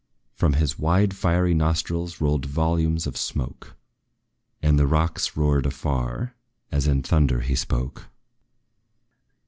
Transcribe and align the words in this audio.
From 0.33 0.53
his 0.53 0.79
wide 0.79 1.13
fiery 1.15 1.53
nostrils 1.53 2.19
rolled 2.19 2.47
volumes 2.47 3.05
of 3.05 3.15
smoke, 3.15 3.75
And 4.59 4.79
the 4.79 4.87
rocks 4.87 5.37
roared 5.37 5.67
afar, 5.67 6.33
as 6.71 6.87
in 6.87 7.03
thunder 7.03 7.41
he 7.41 7.53
spoke. 7.53 8.09